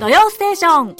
[0.00, 0.96] 土曜ステーション。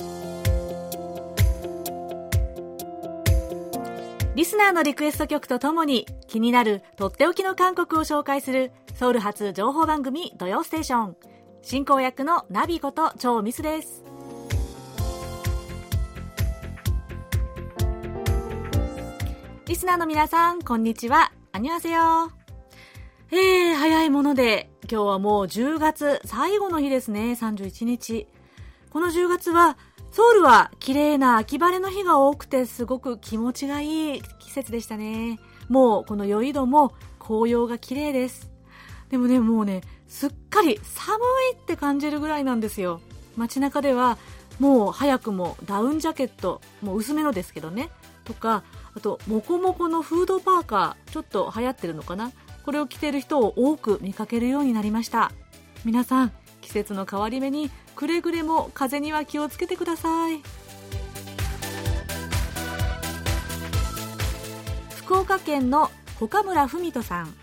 [4.35, 11.16] リスナーのリクエスト曲とともに気になるとっておきの韓国を紹介するソウル発情報番組土曜ステーション。
[11.62, 14.05] 進行役のナビことチョ・ミスです。
[19.67, 21.32] リスナーの皆さんこんにちは。
[21.52, 22.30] 안녕하세요
[23.32, 27.32] えー、早いもので今日はもう10月最後の日ですね。
[27.32, 28.27] 31日。
[28.91, 29.79] この10月は
[30.11, 35.39] ソウルは綺麗な秋晴れの日が多くてすごく気持ちがいい季節でしたね。
[35.69, 38.51] もうこの酔い戸も紅葉が綺麗です。
[39.09, 41.19] でもねもうねすっかり寒
[41.53, 43.01] いって感じるぐらいなんですよ。
[43.37, 44.19] 街中では
[44.59, 47.91] もう早くもダウンジャケットもう薄めのですけどね。
[48.25, 48.65] とか
[48.97, 52.33] あとモコモコのフードパーカーちょっと流行ってるのかな。
[52.65, 55.30] これを着てる人を多く見かけるようになりました。
[55.85, 60.40] 皆さん季節の変わり目にくれぐれも風には気をつけてください。
[64.97, 67.34] 福岡県の岡村文人さん。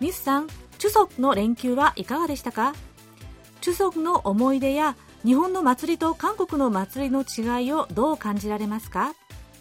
[0.00, 2.72] ミスさんチュソクの連休はいかがでしたか？
[3.60, 9.12] チュソクの思い出や日本の祭りと韓国の祭りの違いをどう感じられますか？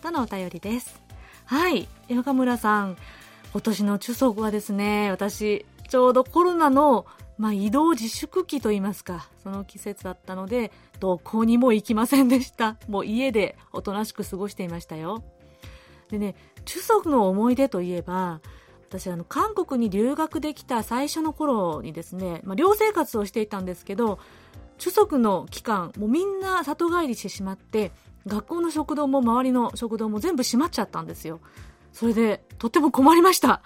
[0.02, 1.02] とのお便りです。
[1.44, 2.95] はい岡村さん。
[3.52, 7.06] 今年のチュソクはですね私ちょうどコロナの
[7.40, 12.76] まあ、移動自粛期といいますか、その季節だったので、どこにも行きませんでした。
[12.90, 15.23] もう家でおとなしく過ごしていましたよ。
[16.09, 18.42] でね、中足の思い出といえば、
[18.90, 24.20] 私あの、韓国に留学できた最初の頃にですね、まあ、寮生活をしていたんですけど、
[24.78, 27.94] 中足の期間、もうみんな里帰りしてしまって、
[28.28, 31.40] 学校の食堂も周りの食堂も全部閉まっちゃったんですよ。
[31.94, 33.62] それで、とっても困りました。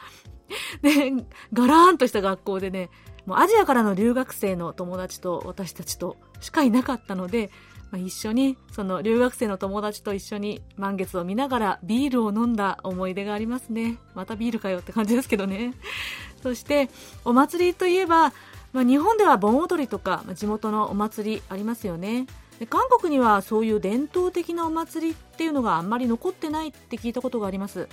[0.84, 1.12] で、
[1.54, 2.92] ガラーンとした学校でね、
[3.26, 7.50] もうアジアからの留学生の友達と私たちとしかいなかったので、
[7.92, 14.00] まあ、一緒に、その留学生の友達と一緒に満月を見ながらビールを飲んだ思い出がありますね。
[14.16, 15.76] またビールかよって感じですけどね。
[16.42, 16.90] そして、
[17.24, 18.34] お祭りといえば、
[18.74, 22.26] まあ、日本では盆踊りとか、まあ、地元のお祭りありますよね。
[22.60, 27.88] で韓国にはそういう伝統的なお祭りっていうのがあんまり残ってないって聞いたことがあります。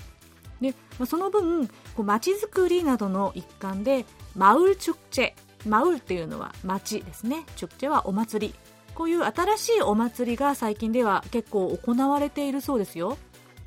[0.61, 4.05] で、まあ、その分こう街づくりなどの一環で
[4.37, 5.33] マウルチュクチェ。
[5.69, 7.45] マウルっていうのは町ですね。
[7.57, 8.55] チュクチェはお祭り。
[8.95, 13.17] こういう新しいお祭りが最近では結構行われているそうですよ。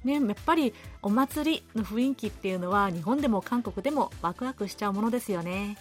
[0.04, 5.78] ね、やっぱりお祭りの雰囲気っていうのは日本でも韓国でもワクワクしちゃうものですよね。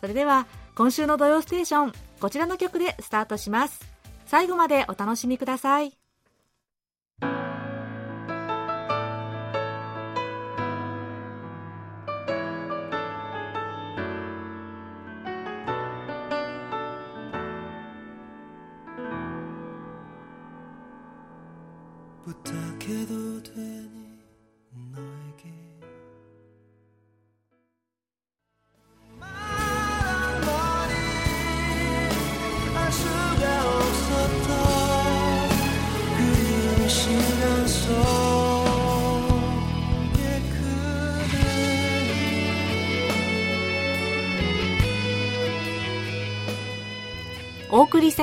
[0.00, 3.80] それでは今週の「土曜ステーション」こちらの曲でスタートします。
[4.26, 6.05] 最後までお楽しみください。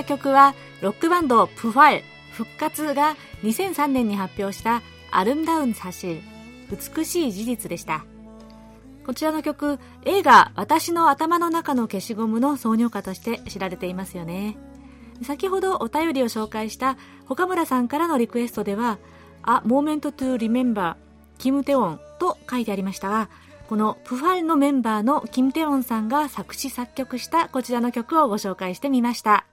[0.04, 4.82] した曲はロックバンドプファル復活が2003年に発表した
[5.12, 6.22] アルムダウンサシ
[6.70, 8.06] 美しい事実でした。
[9.06, 14.58] こちらの曲映画私の頭の中の消しゴムの挿入歌として知られていますよね。
[15.24, 16.98] 先ほどお便りを紹介した
[17.30, 18.98] 岡村さんからのリクエストでは
[19.44, 20.96] 「A Moment to Remember
[21.38, 23.30] キム・テウォン」と書いてありましたが
[23.70, 29.46] このプファルのメンバーのキム・テウォンさんが作詞作曲したこちらの曲をご紹介してみました。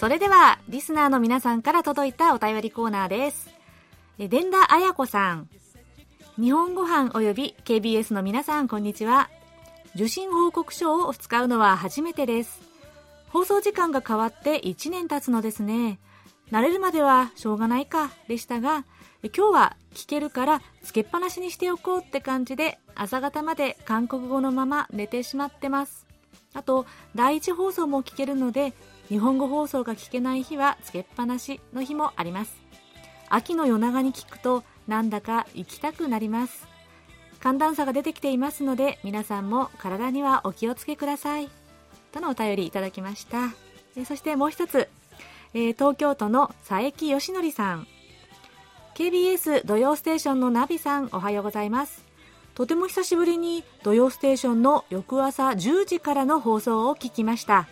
[0.00, 3.50] それではリスナーの皆さんから届いたお便りコーナーです。
[4.18, 5.46] 伝田彩子さん。
[6.40, 9.28] 日本ご飯及び KBS の皆さんこんにちは。
[9.94, 12.62] 受信報告書を使うのは初めてです。
[13.28, 15.98] 放送時間が変わって1年経つのですね。
[16.50, 18.86] 慣れるまではしょうがないかでしたが
[19.22, 26.06] 今日は聞けるからつけっぱなしにしておこうって感じで朝方まで韓国語のまま寝てしまってます。
[26.54, 28.72] あと第一放送も聞けるので
[29.10, 32.56] 日本語放送が聞けない日はつけっぱなしの日もあります。
[33.28, 36.68] 秋の夜長に聞くとなんだか行きたくなります。
[37.40, 41.50] 寒暖差が出てきていますので皆さんも体にはお気をつけください。
[42.12, 43.48] とのお便りいただきました。
[43.96, 44.88] えそしてもう一つ、
[45.54, 47.88] えー、東京都の佐伯義則さん。
[48.94, 52.04] KBS 土曜ステーションのナビさんおはようございます。
[52.54, 57.66] とても久しぶりに土曜ステーションの翌朝10時からの放送を聞きました。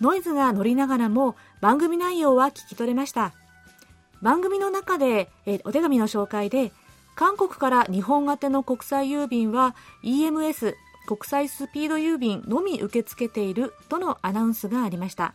[0.00, 3.32] ノイズが乗りながらも番組内容は聞き取れました。
[4.22, 6.72] 番組の中でえお手紙の紹介で
[7.14, 10.74] 韓国から日本宛ての国際郵便は EMS
[11.06, 15.34] 国際スピード郵便のみ受け付けているとのアナウンスがありました。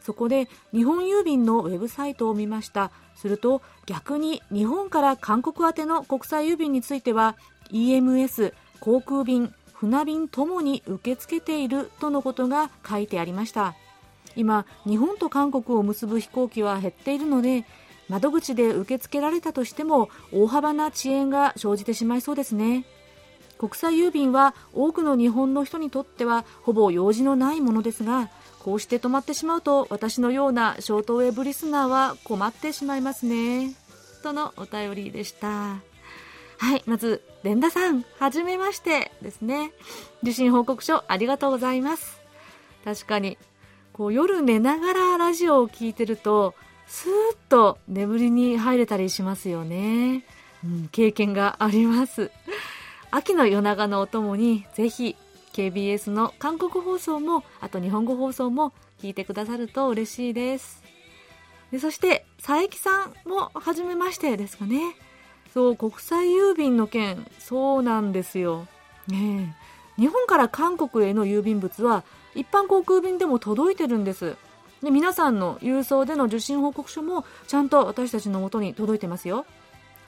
[0.00, 2.90] そこで日本郵便のウェブサイトを見ました。
[3.14, 7.36] すると逆に日本から韓国宛ての国際郵便については
[7.70, 13.74] EMS 航空便船便ともに受け付けているとのことが書いてありました。
[14.36, 17.64] 今日本と韓国を結ぶ飛行機は減っているので
[18.08, 22.84] 窓口で受け付けられたとしても大幅な遅延が生じてしまいそうですね。
[23.58, 33.74] 国際郵便は多くの日本の人にとってはほぼ用事のないものですがこうして止まってしまうと私のようなショートウェブリスナーは困ってしまいますね。
[34.22, 35.48] とのお便りでした。
[36.58, 39.72] はいまず連田さんはじめましてですね。
[40.22, 42.20] 受信報告書ありがとうございます。
[42.84, 43.38] 確かに
[43.92, 46.54] こう夜寝ながらラジオを聴いてると
[46.86, 50.24] スーッと眠りに入れたりしますよね、
[50.64, 52.30] うん、経験があります。
[53.10, 55.16] 秋の夜長のお供にぜひ
[55.52, 58.72] KBS の韓国放送もあと日本語放送も
[59.02, 60.82] 聞いてくださると嬉しいです。
[61.70, 64.96] でそして佐伯さんも初めましてですかね。
[65.52, 68.66] そう国際郵便の件そうなんですよ。
[69.08, 69.54] ね
[69.96, 72.04] 日本から韓国への郵便物は
[72.34, 74.36] 一般航空便でも届いてるんです。
[74.82, 79.46] で皆さんの郵送での受信報告書もちゃんと私たちのもとに届いてますよ。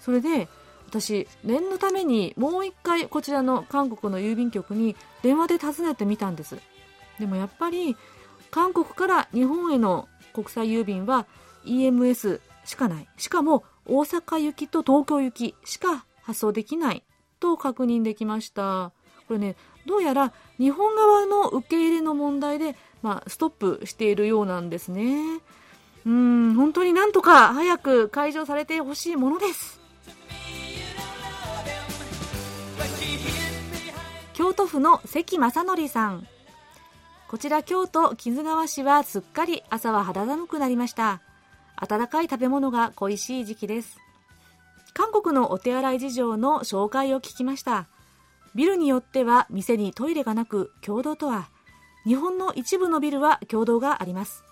[0.00, 0.48] それで
[0.88, 6.58] 私念のためにもう一回こちらの韓国の郵便局に電話で訪ねてみたんです。
[7.18, 7.96] でもやっぱり
[8.50, 11.26] 韓国から日本への国際郵便は
[11.64, 13.08] EMS しかない。
[13.16, 17.04] しかも大阪行きと東京行きしか発送できない
[17.38, 18.92] と確認できました。
[19.34, 25.40] これねどうやら日本側の受け入れの問題で、まあ、ストップしているようなんですね。
[26.06, 29.80] うん本当になんとか早く解除されてほしいものです。
[34.34, 36.26] 京都府の関正則さん。
[37.28, 41.20] こちら京都木津川市はすっかり朝は肌寒くなりました。
[41.76, 43.98] 温かい食べ物が恋しい時期です。
[44.92, 47.88] 韓国のお手洗い事情の紹介を聞きました。
[48.54, 51.48] ビルによっては店にトイレがなく共同とは
[52.04, 54.44] 日本の一部のビルは共同があります。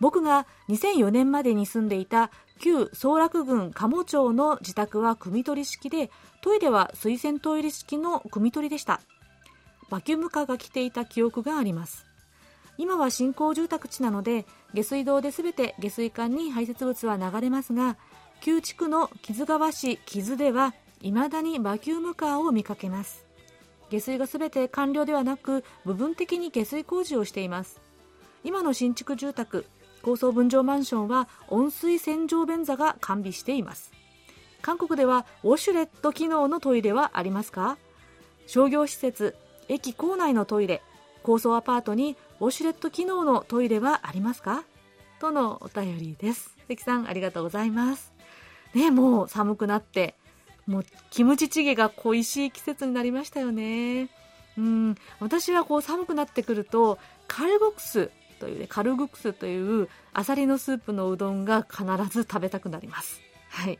[0.00, 2.30] 僕が2004年までに住んでいた
[2.60, 6.10] 旧総楽郡鴨町の自宅は汲み取り式で
[6.42, 9.00] トイレは水洗トイレ式の汲み取りでした。
[9.90, 12.06] バキュームカーが来ていた記憶があります。
[12.76, 17.96] 今は新興住宅地なので下水道で全て下水管に排泄物は流れますが
[18.40, 23.23] 旧地区の木津川市木津では未だにバキュームカーを見かけます。
[23.94, 27.80] 下水が全て完了ではなく部分的に下水工事をしています。
[28.42, 29.66] 今の新築住宅
[30.02, 33.92] 高層分譲マンションは温水洗浄便座が完備しています。
[34.62, 37.76] 韓国ではウォシュレット機能のトイレはありますか？
[38.46, 39.36] 商業施設
[39.68, 40.82] 駅構内のトイレ
[41.22, 44.64] 高層アパートにウォシュレット機能のトイレはありますか？
[45.20, 46.56] とのお便りです。
[46.68, 48.12] 関さんありがとうございます。
[48.74, 50.16] ねもう寒くなって
[50.66, 54.08] もうキムチチゲが恋しい季節になりましたよね。
[54.56, 54.94] うん。
[55.20, 63.20] 私はこう寒くなってくるとカルボクスというねカルグクスというアサリのスープのうどんが必ず食べたくなります。
[63.50, 63.78] はい。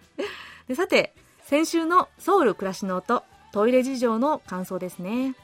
[0.69, 3.23] でさて先週のソウル暮らしの音
[3.53, 5.35] トイレ事情の感想ですね。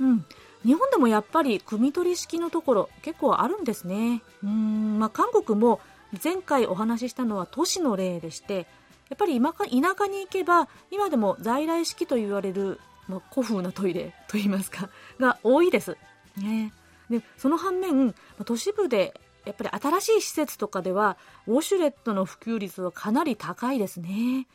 [0.00, 0.24] うん。
[0.64, 4.22] 日本でもやっぱり汲み取り式のところ結構あるんですね。
[4.42, 5.80] うん、まあ、韓国も
[6.24, 8.66] 前回お話ししたのは都市の例でして
[9.08, 15.96] やっぱり今か田舎に行けば今でも在来式と言われる、まあ、古風なトイレ といいますかが多いです、
[16.36, 16.72] ね、
[17.10, 24.46] でその反面都市部でやっぱり新しい施設とかではウォシュレットの普及率はかなり高いですね。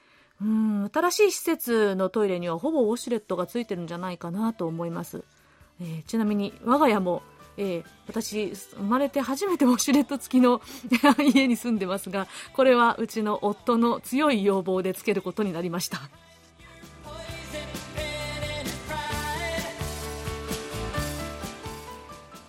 [0.42, 5.24] うん新しい施設のトイレにはほぼウォシュレットがついてるんじゃないかなと思います、
[5.80, 7.22] えー、ちなみに我が家も
[7.58, 10.62] えー、私生まれて初めてウォシュレット付きの
[11.24, 16.02] 家に住んでますがこれはうちの夫の強い要望でつけることになりました。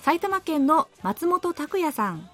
[0.05, 2.29] 埼玉県の松本拓也さん。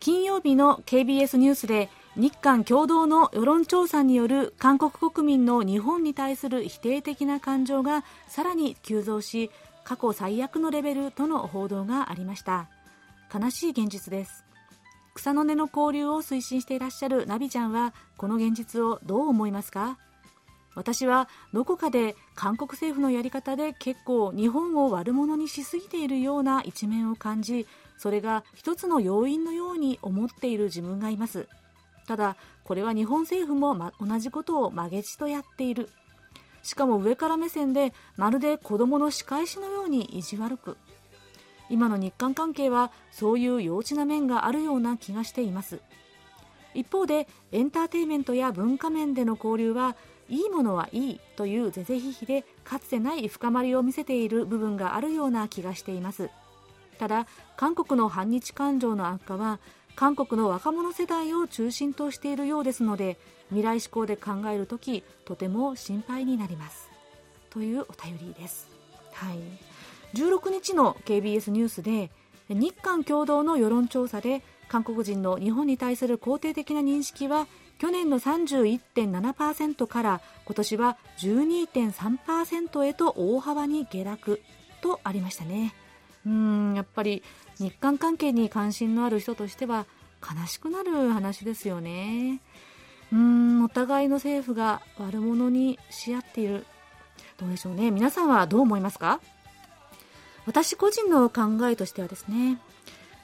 [0.00, 9.50] 金曜日の KBS ニュースで日韓共同の世論調査による韓国国民の日本に対する否定的な感情がさらに急増し
[9.86, 12.68] 過去最悪のレベルとの報道がありました。
[13.32, 14.44] 悲しい現実です。
[15.14, 19.96] 草の根の交流を推進していらっしゃるナビちゃんはこの現実をどう思いますか？
[20.74, 27.66] 私はどこかで韓国政府のやり方で結構日本を悪者にしすぎているような一面を感じ
[27.96, 31.46] それが一つの要因のように思っている自分がいます。
[32.08, 35.88] ただこれは日本政府も、ま、同じことを曲げちとやっている。
[36.66, 40.76] しかも上から目線でまるで子供の仕返しのように意地悪く。
[41.70, 45.80] 今の日韓関係はそういう幼稚な面があるような気がしています。
[46.74, 49.94] 一方でエンターテインメントや文化面での交流は
[50.28, 56.30] いいものはいいという是々非々でかつてない深まりを見せている部分があるような気がしています。
[56.98, 59.60] ただ韓国の反日感情の悪化は
[59.94, 63.18] 韓国の若者世代を中心としているようですので
[63.48, 66.90] 未来志向で考えるときとても心配になります。
[67.50, 68.68] というお便りです、
[69.14, 69.38] はい、
[70.14, 72.10] 16日の KBS ニュースで
[72.50, 77.46] 日韓共同の世論調査で韓国人の日本に対する肯定的な認識は
[77.78, 84.42] 去年の31.7%から今年は12.3%へと大幅に下落
[84.82, 85.74] とありましたね。
[86.26, 87.22] うんやっぱり
[87.58, 89.86] 日韓関係に関心のある人としては
[90.20, 92.40] 悲しくなる話ですよね。
[93.12, 96.66] うんお互いの政府が悪者にし合っている。
[97.38, 97.90] どうでしょうね。
[97.90, 99.20] 皆さんはどう思いますか？
[100.46, 102.60] 私個人の考えとしてはですね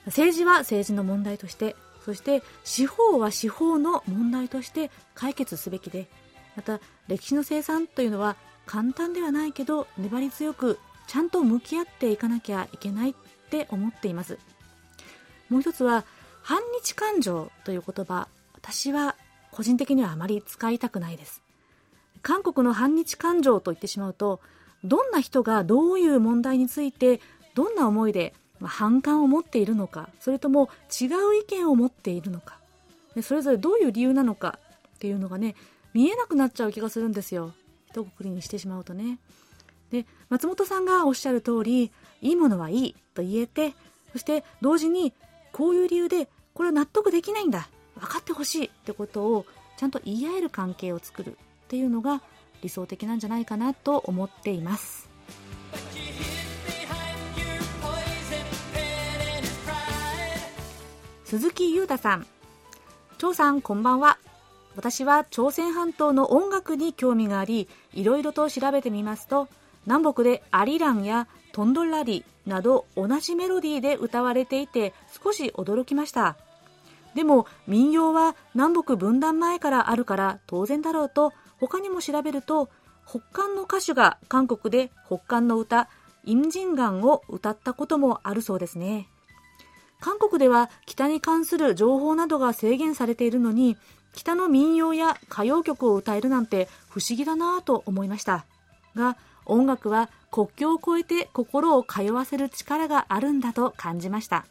[0.07, 6.09] 政治は政治の問題としてそして司法は司法の問題として解決すべきで
[6.57, 8.37] また歴史の生産というのは
[8.67, 13.15] 簡単ではないけど粘り強くちゃんと向き合っていかなきゃいけないっ
[13.51, 14.39] て思っています。
[15.49, 16.05] もう一つは
[16.43, 18.27] 反日感情という言葉。
[18.55, 19.17] 私は
[19.52, 21.42] 個人的にはあまり使いたくないです。
[22.23, 24.40] 韓国の反日感情と言ってしまうと
[24.85, 27.21] どんな人がどういう問題について
[27.54, 28.32] どんな思いで
[28.62, 30.68] 反感を持っているのかそれとも
[31.00, 32.59] 違う意見を持っているのか
[33.23, 34.59] それぞれどういう理由なのか
[34.97, 35.54] っていうのがね
[35.92, 37.52] 見えなくなっちゃう気がするんですよ。
[37.90, 39.18] 一括りにしてしまうとね。
[39.90, 41.92] で松本さんがおっしゃる通り
[42.23, 43.75] いいものはいいと言えて
[44.12, 45.12] そして同時に
[45.52, 47.68] こういう理由でこれは納得できないんだ
[47.99, 49.46] 分かってほしいってことを
[49.76, 51.34] ちゃんと言い合える関係を作るっ
[51.68, 52.22] ていうのが
[52.62, 55.08] 理想的なんじゃないかなと思っています。
[61.25, 62.26] 鈴木裕太さん。
[63.18, 64.18] 張さんこんばんは。
[64.76, 69.49] 私は朝鮮半島の音楽に興味がありいろいろと調べてみますと
[69.87, 76.37] 南北でアリランやトンドラリなど同じメロディーで歌われていて少し驚きました。
[77.14, 82.69] でも民謡は南北分断前からあるから当然だろうと他にも調べると
[83.09, 85.88] 北韓の歌手が韓国で北韓の歌
[86.25, 89.09] イムジンガンを歌ったこともあるそうですね。
[90.00, 93.76] 韓国では北に関する情報などが制限されているのに
[94.14, 98.45] 北の民謡や歌謡曲を歌えるなんて不思議だなぁと思いました。
[98.97, 99.16] が
[99.47, 104.47] 音楽は国境を越えて心を通わせる力があるんだと感じました。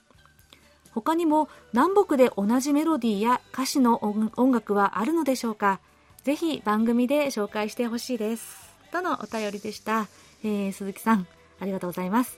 [0.93, 4.03] 他にも南北で同じメロディーや歌詞の
[4.35, 5.79] 音楽はあるのでしょうか？
[6.23, 8.71] ぜひ番組で紹介してほしいです。
[8.91, 10.07] とのお便りでした、
[10.43, 11.25] えー、鈴木さん
[11.59, 12.37] ありがとうございます。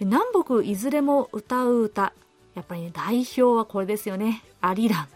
[0.00, 2.12] 南北いずれも歌う歌。
[2.54, 4.42] やっぱりね代表はこれですよね。
[4.60, 5.08] アリラ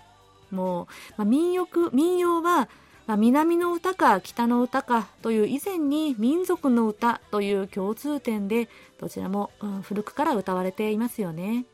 [0.50, 0.54] ン。
[0.54, 0.86] もう、
[1.18, 2.68] まあ、民謡民謡は、
[3.06, 8.68] まあ、南の歌か北の歌かという以前に民族の歌という共通点で
[8.98, 11.66] どちらも、うん、古くから歌われていますよね。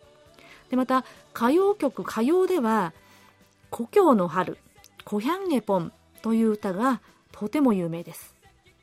[0.70, 1.04] でまた
[1.34, 2.92] 歌謡曲歌謡では
[3.70, 4.58] 「故郷の春」
[5.04, 5.92] 「コヒャンエポン」
[6.22, 7.00] という歌が
[7.32, 8.34] とても有名です。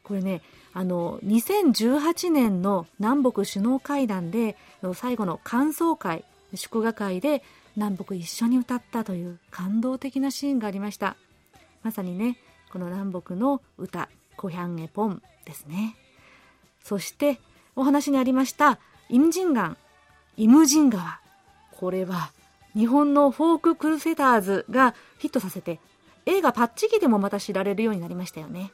[0.04, 0.42] これね
[0.74, 4.58] あの2018年の南北首脳会談で
[4.96, 6.26] 最後の感想会
[6.56, 7.44] 祝賀会で
[7.76, 11.16] 南北一緒に歌ったという感動的なシーンがありました。
[11.84, 12.38] まさにね
[12.72, 15.96] この南北の歌「コヒャンエポン」ですね。
[16.84, 17.40] そして
[17.76, 19.78] お話にありましたイムジンガン
[20.38, 21.20] イムジン川
[21.80, 22.32] これは
[22.76, 25.80] 日本のフォーククルセダーズがヒットさせて
[26.26, 28.72] 映画パッチギでもまた知られるようになりましたよね。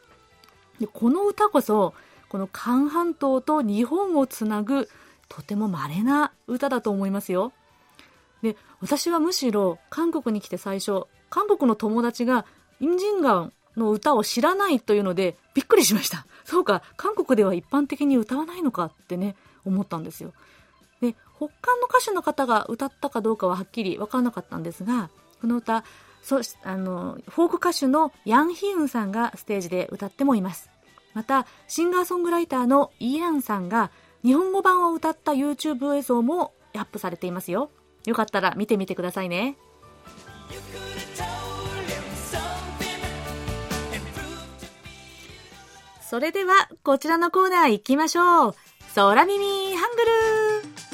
[0.79, 1.93] でこの歌こそ
[2.29, 4.87] この韓半島と日本をつなぐ
[5.27, 7.51] とても稀な歌だと思いますよ。
[8.41, 12.45] で私はむしろ韓国に来て最初韓国の友達が
[12.79, 16.25] インジンガンの歌を知らないというのでびっくりしました。
[16.45, 20.33] そうか韓国では一般的に歌わないのかってね思ったんですよ。
[21.39, 25.85] 北韓の歌手の方が歌ったかどうかははっきり分からなかったんですがこの歌
[26.21, 30.69] そあのフォーク歌手のヤン・ヒウンさんがステージで歌ってもいます。
[31.13, 33.89] またシンガーソングライターのイ・ヤンさんが
[34.23, 37.71] 日本語版を歌った YouTube 映像もアップされていますよ。
[38.05, 39.57] よかったら見てみてくださいね。
[46.01, 48.55] それではこちらのコーナー行きましょう。
[48.95, 50.88] 空耳ハングル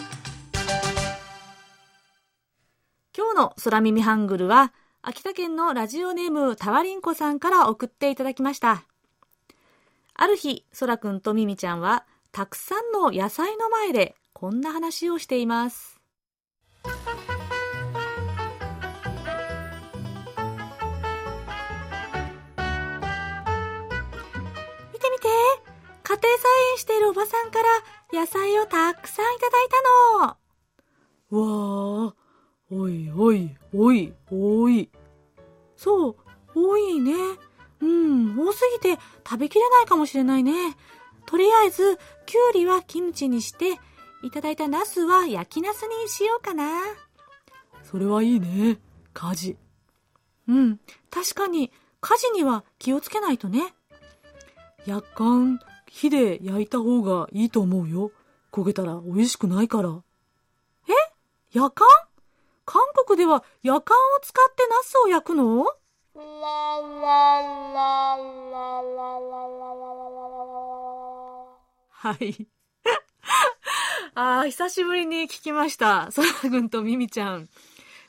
[3.17, 8.83] 今日の空耳ハングルは秋田県のラジオネームたわりんこさんから送っていただきました。
[10.15, 15.97] ある日そらくんとみみちゃんはたくさんの野菜の前でこんな話をしています。
[16.83, 16.91] 見
[24.99, 25.29] て見て
[26.03, 27.59] 家庭菜園しているおばさんか
[28.11, 29.77] ら野菜をたくさんいただいた
[30.19, 30.35] の。
[31.31, 31.64] わあ
[33.17, 34.89] おいおいおい。
[35.75, 36.15] そう
[36.53, 37.13] 多いね。
[37.81, 40.75] うん多すぎて食べきれないかもしれないね。
[41.25, 43.79] とりあえずきゅうりはキムチにして
[44.23, 46.81] いただいたナスは焼きナスにしようかな。
[47.83, 48.79] それはいいね
[49.13, 49.57] 家事。
[50.47, 50.79] うん
[51.09, 53.73] 確かに家事には気をつけないとね。
[54.85, 58.11] やっかん火で焼いた方がいいと思うよ。
[58.51, 59.89] 焦げたら美味しくないから。
[60.87, 61.57] え？
[61.57, 61.87] やかん？
[62.65, 65.65] 韓国ではやかんを使ってナスを焼くの？
[71.91, 72.47] はい
[74.17, 76.09] ああ、久しぶりに聞きました。
[76.11, 77.49] そらくんとミミちゃん。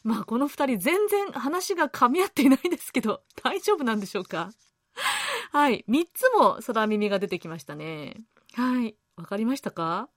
[0.04, 4.52] まあ、この二人全然話が噛み合っていないんですけど、大丈夫なんでしょうか
[5.50, 5.84] はい。
[5.88, 8.20] 三つも空耳が出てきましたね。
[8.54, 8.94] はい。
[9.16, 10.08] わかりましたか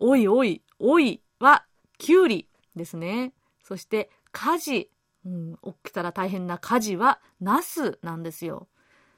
[0.00, 1.64] おいおい、おいは、
[1.98, 3.32] きゅうりですね。
[3.62, 4.90] そして、火事。
[5.24, 8.68] うん、起きたら大変な火事は、ナスなんですよ。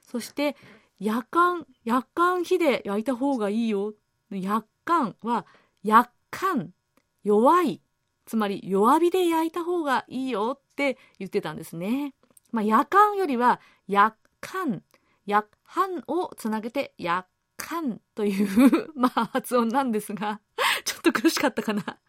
[0.01, 0.55] そして、
[0.99, 3.93] 夜間、夜間火で焼いた方がいいよ。
[4.29, 5.45] 夜間は、
[5.83, 6.73] 夜間、
[7.23, 7.81] 弱い。
[8.25, 12.13] つまり弱火で焼いた方がいいよって言ってたんですね。
[12.51, 14.81] まあ、夜間よりは夜間、
[15.25, 17.25] 夜半をつなげて夜
[17.57, 20.41] 間という まあ、発音なんですが、
[20.83, 21.99] ちょっと苦しかったかな。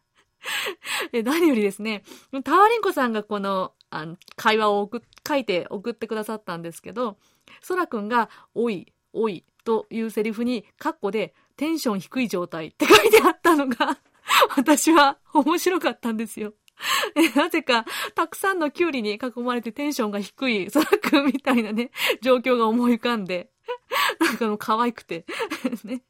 [1.12, 2.02] え何よりですね、
[2.44, 7.16] タワリンコさんがこのあの会話を送書いて送ってくださったんですけど、
[7.62, 13.98] ソラくんが、おい、おいというセリフに、カッコで、テンション低い状態って 書いてあったのが
[14.56, 16.54] 私は面白かったんですよ。
[17.34, 23.50] なぜか、たくさんのキュウリに囲まれてテンションが低い、ソラくんみたいなね、状況が思い浮かんで、
[24.20, 25.24] なんかの可愛くて
[25.84, 26.02] ね。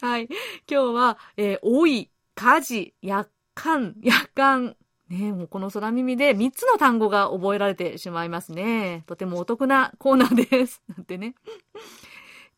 [0.00, 0.28] はい。
[0.70, 4.76] 今日は、えー、多い、家事、夜間、夜間。
[5.08, 9.04] ねもうこの空耳で3つの単語が覚えられてしまいますね。
[9.06, 10.82] とてもお得なコーナーです。
[10.88, 11.34] なんてね。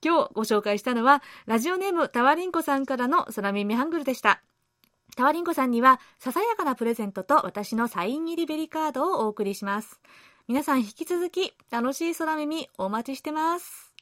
[0.03, 4.43] 今日ご紹介したのは、ラジオネームたわりんこさんからの空耳ハングルでした。
[5.17, 10.01] たわりんこさんには、ささやかなプレゼントと私のサイン入りベリカードをお送りします。
[10.47, 13.94] 皆さん引き続き、楽しい空耳お待ちしてます。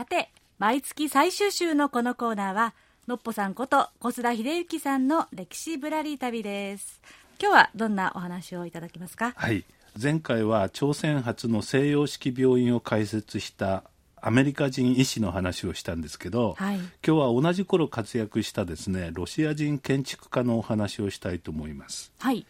[0.00, 2.72] さて、毎月最終週のこのコーナーは
[3.06, 7.02] のっぽさんこと小須田秀幸さんの歴史ぶらり旅です。
[7.38, 9.34] 今日はどんなお話をいただけますか？
[9.36, 9.62] はい。
[10.02, 13.84] 前回は朝鮮初の西洋式病院を開設した
[14.22, 22.10] アメリカ人医師の話をしたんですけど、はい、今日は同じ頃活躍したですねロシア人建築家のお話をしたいと思います。
[22.20, 22.46] はい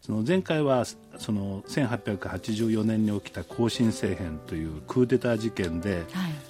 [0.00, 0.84] その前回は
[1.18, 6.04] その1884年に起きた戊辰政変というクーデター事件で、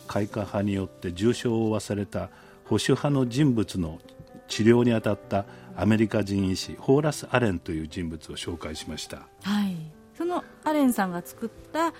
[0.07, 2.31] 開化派によって重傷を負わされた
[2.65, 4.01] 保守派の人物の
[4.49, 5.45] 治療に当たった
[5.77, 9.77] アメリカ人医師ホーラス・アレンという人物を紹介しました、はい、
[10.17, 11.93] そのアレンさんが作った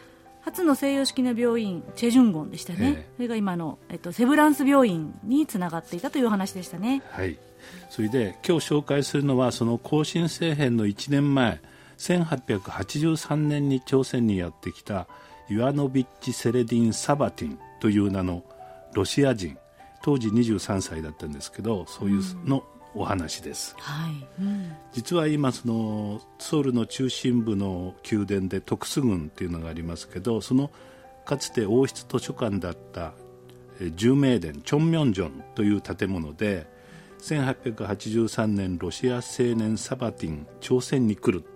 [0.43, 7.03] 初の西洋式の病院チェジュンゴンでしたね、えー、それが今の、えっと、セブランス病院につながっていたという話でしたね。
[7.11, 7.39] はい。
[7.91, 11.61] それで今日紹介するのはその更新政変の1年前
[11.99, 15.07] 1883年に朝鮮にやってきた
[15.49, 18.43] イワノビッチ・セレディン・サバティンという名の
[18.95, 19.57] ロシア人
[20.03, 24.27] 当時23歳だったんですけどそういうのお話です、はい。
[24.41, 30.71] うん、実は今そのソウルの中心部の宮殿で徳須郡っていうのがありますけどその
[31.25, 33.13] かつて王室図書館だった
[33.95, 36.67] 重名殿チョンミョンジョンという建物で
[37.21, 41.52] 1883年ロシア青年サバティン朝鮮に来ると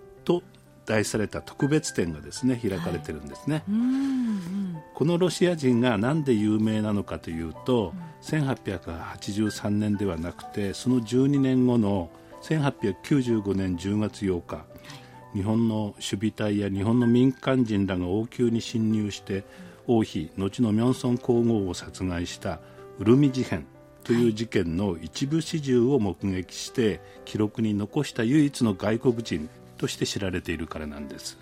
[0.87, 3.63] 題された特別展がですね開かれてるんですね、はい、
[4.95, 7.93] このロシア人が何で有名なのかというと、
[8.31, 12.09] うん、1883年ではなくてその12年後の
[12.41, 14.65] 1895年10月8日、は
[15.35, 19.43] い、日本の守備隊や日本の民間人らが王宮に侵入して
[19.85, 22.59] 王妃後の明尊皇后を殺害した
[22.99, 23.65] ウルミ事変
[24.03, 31.37] という事件の一部始終を目撃して記録に残した唯一の外国人として知られているからなんです。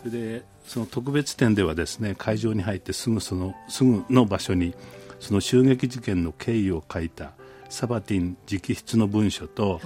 [0.00, 4.74] それでその特別展ではですね会場に入ってすぐそのすぐの場所に
[5.18, 7.32] その襲撃事件の経緯を書いた
[7.68, 9.80] サバティン直筆の文書と、はい、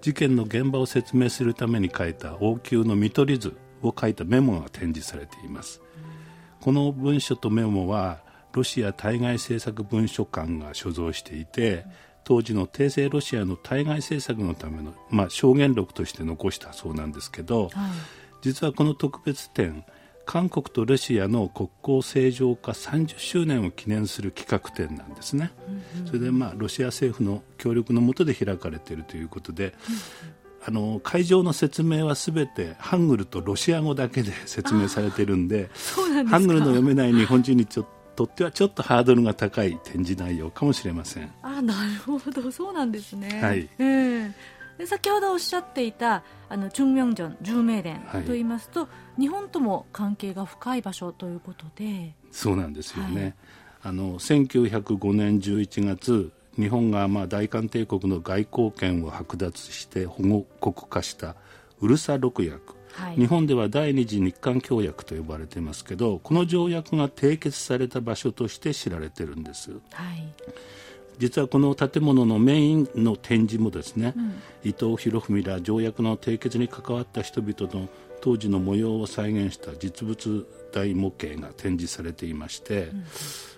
[0.00, 6.00] 事件の現場を説明するために書いた王宮の見取り図を書いたメモが展示されています、う
[6.60, 8.20] ん、この文書とメモは
[8.52, 11.84] ロシア対外政策文書館が所蔵していて、
[12.26, 17.72] 当時の帝政ロシアの対外政策のための、まあ、証言録として残したそうなんですけど、はい、
[18.42, 19.84] 実はこの特別展
[20.24, 29.72] 韓国とロシアの国交正常化30周年を記念する企画展なんですね、うんうん、それで、まあ、ロシア政府の協力のもとで開かれているということで、うん、
[30.66, 35.70] あの会場の説明はすべてハングルとロシア語だけで説明されているんで
[36.28, 37.86] ハングルの読めない日本人にちょ
[38.16, 41.30] とってはちょっとハードルが高い展示内容かもしれません。
[41.42, 42.50] あなるほど。
[42.50, 43.68] そうなんですね、はい。
[43.78, 44.32] えー、
[44.78, 52.14] で先ほどおっしゃっていたあの中明寺重名殿といいますと、はい、日本とも関係が深い場所ということで。
[52.32, 53.34] そうなんですよね、はい、
[53.84, 61.34] あの1905年11月日本がまあ大韓帝国の外交権を剥奪して保護国化した
[61.80, 69.70] ウルサ六約はい、日本では第二次日韓協約と呼ばれていますけどこの条約が締結された場所として知られているんです。
[69.70, 69.76] は
[70.14, 70.24] い。
[71.18, 77.88] 実はこの建物のメインの展示もですね、うん、伊藤博文ら条約の締結に関わった人々の
[78.20, 83.04] 当時の模様を再現した実物大模型が展示されていまして、うん、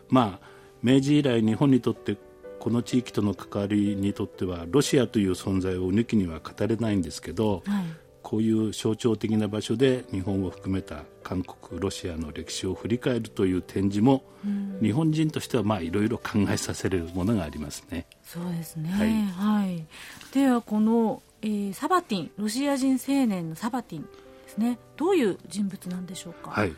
[0.08, 0.46] まあ
[0.82, 2.16] 明治以来日本にとって
[2.60, 7.84] この地域との関わりにとってはロシアという存在を抜きには語れないんですけど、はい、
[8.28, 18.04] こういう象徴的な場所で日本を含めた韓国、ロシアの歴史を振り返るという展示も、うん、日本人としてはいろいろ考えさせるものがありますね。
[18.22, 19.86] そうですね、はい、はい、
[20.34, 24.08] ではこの、えー、サバティンロシア人青年のサバティンで
[24.48, 24.78] すね。
[24.98, 26.50] どういう人物なんでしょうか？
[26.50, 26.72] はい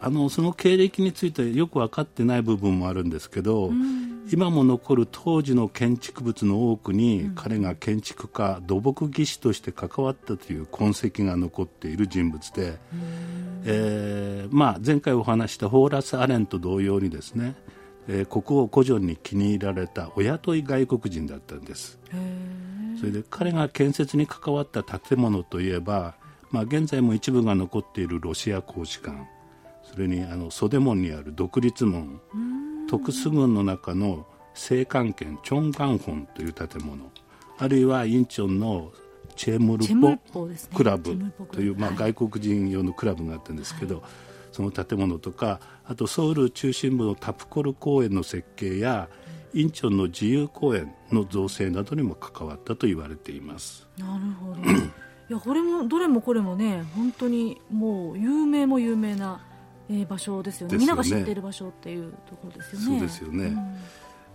[0.00, 12.78] あのその経歴についてよく分かってない部分もあるんですけど、うん、今も残る当時の建築物の多くに、うん、彼が建築家土木技師として関わったという痕跡が残っている人物で、うん、
[13.64, 17.54] えー、まあ、前回お話したホーラス・アレンと同様にですね、
[18.08, 21.98] えー、国王古城に気に入られたお雇い外国人だったんです。
[22.98, 26.14] それで彼が建設に関わった建物といえば、
[26.50, 29.35] まあ、現在も一部が残っているロシア公使館
[29.96, 32.20] それにあの袖門にある独立門。
[32.86, 37.10] 徳須郡の中の青函県チョンガンホンという建物。
[37.56, 38.92] あるいはインチョンの
[39.36, 39.86] チェムル
[40.30, 41.16] ポクラブ
[41.50, 44.04] という、まあ、外国人用のクラブがあったんですけど、はい、
[44.52, 49.08] その建物とかあとソウル中心部のタプコル公園の設計や
[49.54, 53.88] インチョンの自由公園の造成などにも関わったと言われています。
[53.96, 54.56] なるほど。
[55.28, 59.40] いやこれもどれもこれもね本当にもう有名も有名な
[59.88, 62.86] えー、場所ですよね、ね、みんなが知っている場所っていうところですよね。
[62.86, 63.76] そうですよね、うん、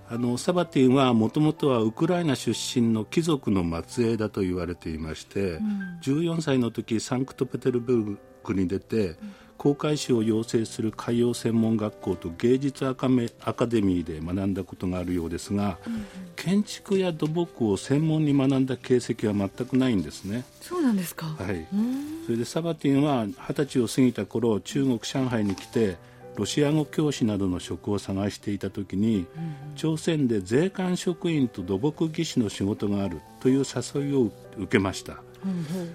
[0.09, 9.15] あのサバティンはもともとはウクライナ出身の貴族の末裔だと言われていまして、うん、14歳の時サンクトペテルブルクに出て、うん
[9.62, 20.45] 航海士を養成する海洋専門学校と芸術アカメアカデミーで学んだことがあるようですが、うんうん、建築や土木を専門に学んだ形跡は全くないんですね。
[20.62, 21.67] そうなんですか、はい、
[22.26, 25.97] それでサバティンは二十歳を過ぎた頃中国上海に来て
[26.38, 35.93] ロシア語教師などの職を探していた時に、うん、朝鮮で税関職員と土木技師の仕事があるという誘いを受けました、うん、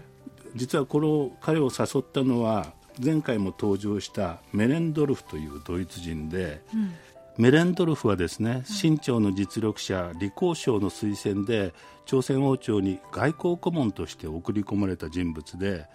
[0.54, 6.94] 実はこの彼を誘ったのは前回も登場したメレンドルフというドイツ人で、うん、
[7.36, 11.74] メレンドルフはですね清朝の実力者李光章の推薦で
[12.06, 15.86] 朝鮮王朝に外交顧問として送り込まれた人物で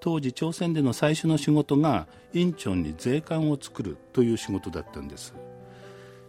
[0.00, 5.34] 当時朝鮮での最初の仕事がインチョンに税関を作るという仕事だったんです。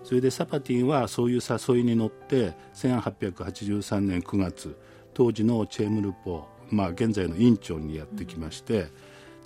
[0.04, 4.76] それでサパティンはそういう誘いに乗って1883年9月
[5.14, 8.90] 当時のチェームルポ、まあ、現在のインチョンにやってきまして、うん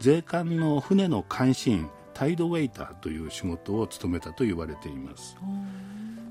[0.03, 5.37] 税関の船の監視員タイドウェイターという仕事を務めたと言われています。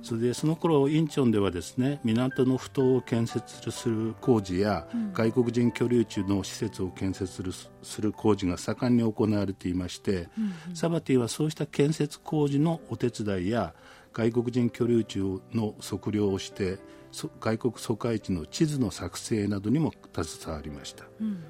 [0.03, 13.73] それでその頃インチョンではですね港の埠頭を建設する工事や、うん、外国人居留地の施設を建設するする工事が盛んに行われていまして、うんうん、サバティはそうした建設工事のお手伝いや
[14.13, 15.19] 外国人居留地
[15.55, 16.79] の測量をして
[17.41, 21.45] 外国疎開地の地図の作成などにも携わりました、うんうん、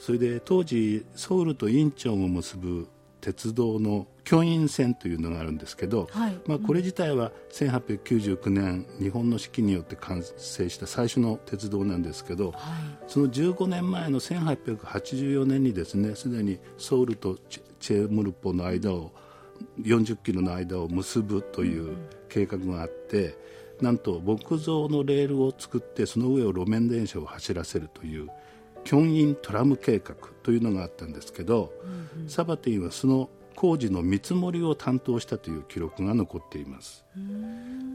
[0.00, 2.88] それで当時ソウルとインチョンを結ぶ
[3.20, 12.60] 鉄道の京陰線というのがあるんですけど、はい、まあ、これ自体は1899年日本の指揮によって完成した最初の鉄道なんですけど、はい、
[13.08, 19.12] その15年前の1884年にですねすでにソウルとチェムルポの間を
[19.82, 21.94] 40キロの間を結ぶという
[22.30, 23.36] 計画があって、
[23.82, 28.30] なんと木造のレールを作ってその上を路面電車を走らせるという
[28.84, 37.04] キョンイントラム計画というのがあったんですけど、うんうん、サバティンはその工事の見積もりを担当したという記録が残っています、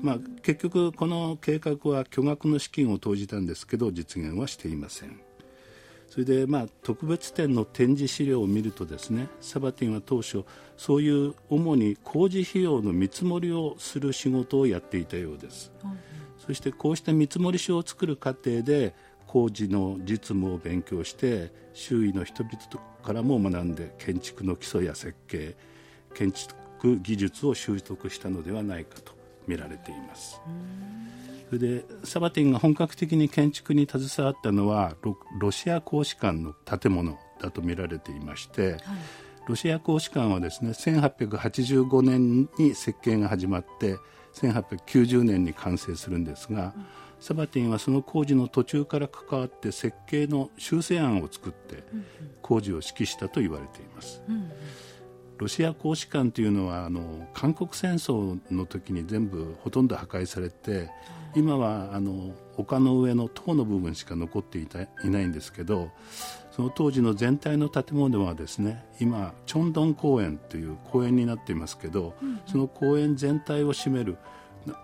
[0.01, 5.19] まあ、結局この計画は巨額の資金を投じたんですけど実現はしていません。
[6.07, 10.45] それでまあ特別展の展示資料を見るとですねサバティンは当初
[10.77, 15.99] そういう主に工事費用の見積もりをする仕事をやっていたようです、うん、
[16.37, 18.93] そしてこうした見積もり書を作る過程で
[19.27, 22.57] 工事の実務を勉強して周囲の人々
[23.03, 25.55] からも学んで建築の基礎や設計
[26.13, 26.55] 建築
[27.01, 29.13] 技術を習得したのではないかと
[29.47, 30.41] 見られています。
[31.49, 34.95] それでサバティンが本格的に建築に携わったのは
[35.39, 38.81] ロシア公使館の建物だと見られていまして、はい、
[39.47, 43.97] ロシア公使館はですね1885年に設計が始まって
[44.33, 46.85] 1890年に完成するんですが、うん
[47.19, 51.83] サバティンはその工事の途中から関わって設計の修正案を作って
[52.41, 54.21] 工事を指揮したと言われています。
[55.37, 60.89] ロシア公使館というのはあの韓国戦争の時に全部ほとんど破壊されて
[61.35, 65.91] 今はあの丘の上の塔の部分しか残っていたいないんですけど
[66.51, 72.13] その当時の全体の建物はですね今チョンドン公園という公園になっていますけど、
[72.45, 74.17] その公園全体を占める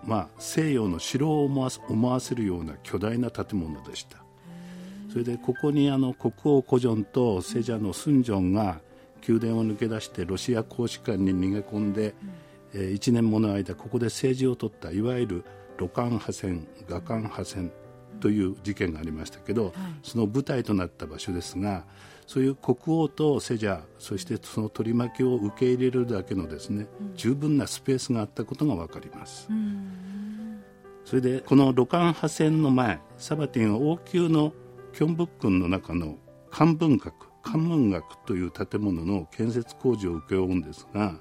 [0.04, 4.18] まあ、西洋の城を思わ思わせるような巨大な建物でした。
[5.10, 8.80] それでここにあの国王コジョンとセジャのスンジョンが
[9.26, 12.14] 宮殿を抜け出してロシア公使館に逃げ込んで、
[12.74, 15.44] うん、えー、1年もの間ここで政治を取ったいわゆる
[15.76, 17.70] ロカン破戦ガカン破戦
[18.20, 21.84] という事件がありましたけど、はい、その舞台となった場所ですが
[22.32, 29.48] そういう国王とセジャそしてその取り巻きを受け入れるだけのですね、うん、十分なスペースがあったことが分かります。
[31.04, 34.54] それでこのロカン破線の前サバティンは王宮の
[34.94, 36.16] キョンブックンの中の
[36.50, 41.14] 漢文学漢文学という建物の建設工事を請け負うんですが、はい、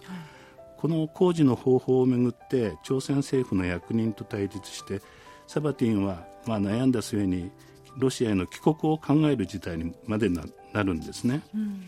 [0.78, 5.02] この工事の方法をめぐって朝鮮政府の役人と対立して
[5.45, 7.52] サバティンはまあ悩んだ末に
[7.97, 10.43] ロシアへの帰国を考える事態にまでな
[10.84, 11.84] るんですね、うんうん、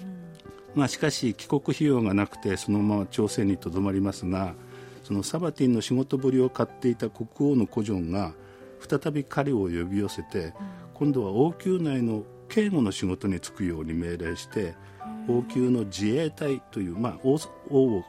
[0.76, 4.54] まあ、しかし帰国費用がなくてそのまま朝鮮にとどまりますが
[5.04, 8.34] そのサバティンの仕事ぶりを買っていた国王のコジョンが
[8.80, 10.54] 再び彼を呼び寄せて、うん、
[10.94, 14.76] 今度は王宮内の警護の仕事に就くように命令して
[15.28, 17.40] 王宮の自衛隊という、まあ、王
[17.70, 18.04] 王を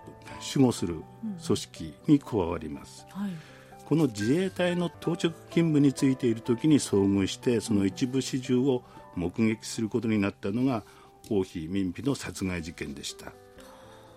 [0.55, 1.03] 守護する
[1.45, 3.07] 組織に加わります。
[3.17, 3.23] うん。
[3.23, 3.54] はい
[3.87, 8.83] この自衛隊の到着勤務についている時に遭遇してその一部始終を
[9.15, 10.85] 目撃することになったのが
[11.31, 13.33] 王妃民妃の殺害事件でした。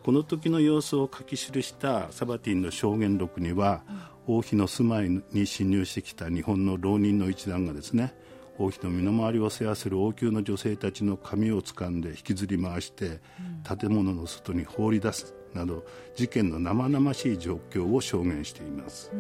[0.04, 3.84] この時の様子を書き記したサバティンの証言録には、
[4.26, 8.14] 王妃の住まいに侵入してきた日本の浪人の一団がですね
[8.58, 13.20] 王妃の身の回りを世話する王宮の女性たちの髪を掴んで引きずり回して、
[13.64, 15.36] 建物の外に放り出す。
[15.58, 15.84] など
[16.16, 19.12] 事件の生々しい状況を証言しています。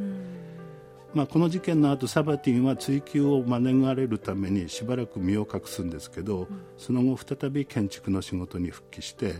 [1.13, 6.47] まあ、この事件の後サバティンは追及を免れるためにしばらく身を隠すんですけど、
[6.77, 9.35] その後再び建築の仕事に復帰して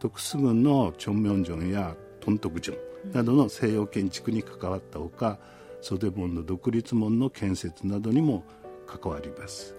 [0.00, 2.74] 徳須郡のチョンミョンジョンやトントクジョ
[3.10, 5.38] ンなどの西洋建築に関わったほか
[5.82, 8.44] 袖門の独立門の建設などにも
[8.86, 9.74] 関わります、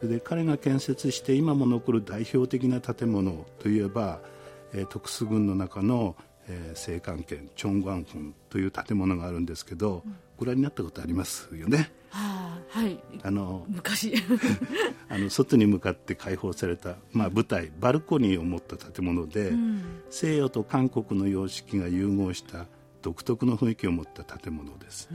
[0.00, 4.20] はい、で彼が建設して今も残る代表的な建物といえば
[4.76, 6.14] えー、徳須郡の中の、
[6.48, 11.90] えー、青函県チョングアンフンという建物があるんですけど、うん、ご覧になったことありますよね？
[12.10, 12.98] はあ、はい。
[13.22, 14.14] あの昔。
[15.08, 22.66] あの外に向かって開放されたまあ舞台バルコニーを持った建物で、うん、西洋と韓国の様式が融合した
[23.02, 25.08] 独特の雰囲気を持った建物です、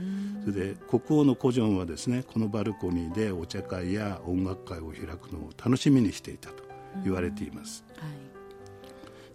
[0.44, 6.64] それで国王のコジョンはですねこのバルコニーでお茶会や音楽会を開くのを楽しみにしていたと
[7.04, 7.91] 言われています、はい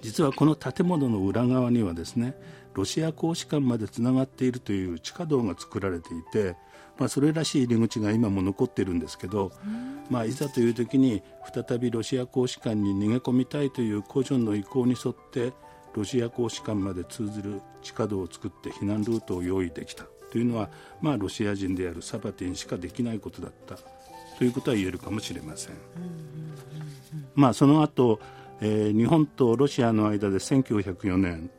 [0.02, 2.36] 実はこの建物の裏側にはですね
[2.74, 6.56] ロシア公使館までつながっているという地下道が作られていて、
[7.00, 9.52] まあ、それらしい入り口が今も残っているんですけど、
[10.12, 15.54] まあ、いざという時に再びロシア公使館に逃げ込みたいというコジョンの意向に沿って
[15.96, 20.70] ロシア公使館まで通ずる地下道を作って避難ルートを用意できたというのは、
[21.02, 23.76] まあ、ロシア人であるサバティンしかできないことだった
[24.38, 25.74] ということは言えるかもしれません。
[27.34, 28.20] まあ、その後、
[28.62, 31.50] えー、日本とロシアの間で1904年、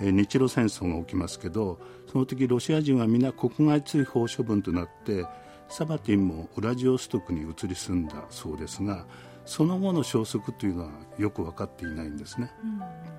[0.00, 1.78] えー、日露戦争が起きますけど
[2.10, 5.26] その時ロシア人は皆国外追放処分となって
[5.68, 9.06] サバティンもウラジオストクに移り住んだそうですが
[9.44, 12.52] その後の消息というのはよく分かっていないんですね。
[12.62, 13.18] うん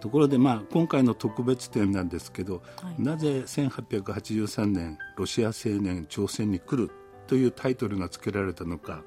[0.00, 6.90] ところで、まあ、今回の特別展なんですけど、はい、なぜ1883年ロシア青年朝鮮に来る
[7.26, 9.02] というタイトルが付けられたのか、うん、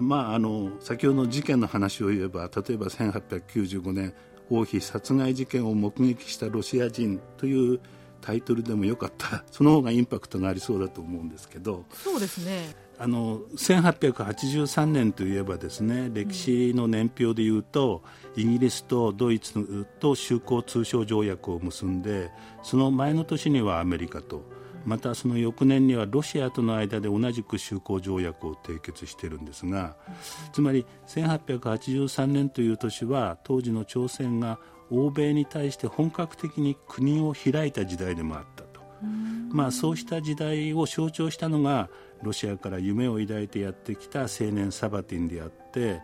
[0.00, 4.14] まあ、あの先ほどの事件の話を言えば例えば1895年
[4.50, 7.80] 王妃殺害事件を目撃したロシア人という
[8.20, 9.44] タイトルでもよかった。
[9.50, 11.84] その方がインパクトがありそうだと思うんですけど。
[11.92, 12.74] そうですね。
[13.00, 18.02] あの1883年といえばですね歴史の年表でいうと、
[18.34, 22.32] イギリスとドイツと修好通商条約を結んで
[22.64, 24.42] その前の年にはアメリカと
[24.88, 29.96] またその翌年にはロシアとの間で同じく修好条約を締結しているんですが
[30.52, 34.58] つまり1883年という年は当時の朝鮮が
[34.90, 38.80] 欧米に対して本格的に国を開いた時代でもあったと、
[39.50, 41.90] まあ、そうした時代を象徴したのが
[42.22, 46.00] ロシアから夢を抱いてやってきた青年サバティンであって、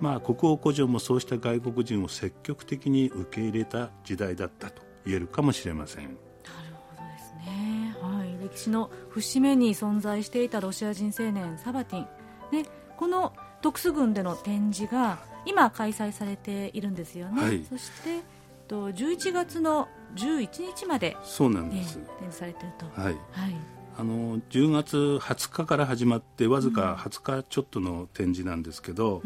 [0.00, 6.04] まあ、国王古城もそうした外国人を積極的に受け入れた時代だったと言えるかもしれません。
[6.04, 6.16] なる
[6.74, 12.06] ほどですね、はい、歴史の節目に存在していたロシア人青年サバティン、
[12.52, 18.20] ね、この特殊軍での展示が今開催されているんですよね、はい、そして
[18.68, 23.00] と11月の11日までそうなんです、展示されていると。
[23.00, 23.56] はい、はい。
[23.98, 29.20] あの10月20日から始まってわずか20日ちょっとの展示なんですけど、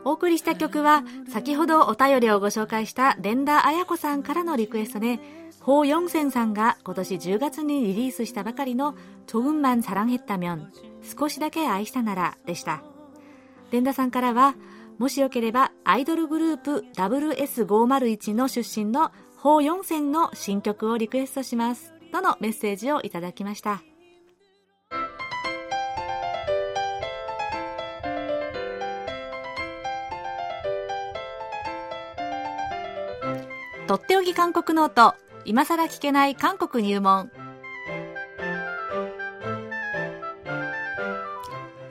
[0.04, 5.20] お送りした曲は先ほどお便りをご紹介した連田彩子さんからのリクエストで
[5.60, 8.96] ホー・ヨンセンさんが今年10月にリリースしたばかりの
[9.28, 10.72] 조금만사랑했다면
[11.18, 12.82] 少しだけ愛したならでした。
[13.71, 14.55] 連田さんからは、
[14.97, 21.93] もしよければアイドルグループ SS501 の出身のホ・ヨンセンの新曲をリクエストします。
[22.11, 23.81] とのメッセージをいただきました。
[33.87, 37.31] とっておき韓国ノート今さら聞けない韓国入門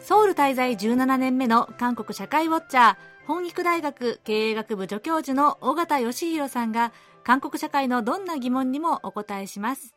[0.06, 6.92] ソウル滞在17年目の韓国社会ウォッチャー本育大学経営学部助教授の尾形義弘さんが
[7.24, 9.96] 韓国社会のどんな疑問にもお答えします。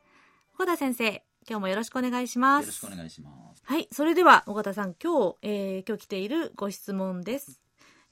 [0.57, 2.65] 小田先生今日もよろしくお願いします。
[2.65, 3.87] よろしくお願いしますはい。
[3.91, 7.61] それでは尾形さん今日、えー、今日来ているご質問です。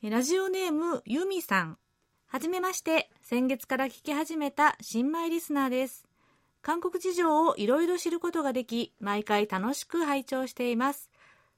[0.04, 1.80] ラジオネームユミさん。
[2.28, 6.06] はじめまして、先月から聞き始めた新米リスナーです。
[6.62, 11.10] 韓国事情をいろいろ知ることができ、毎回楽しく拝聴しています。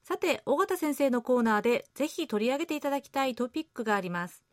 [0.09, 4.43] さて、尾形先生のコーナーでぜひ取り上げていただきたいトピックがあります。